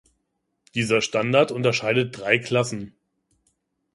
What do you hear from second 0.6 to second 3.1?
Dieser Standard unterscheidet drei Klassen.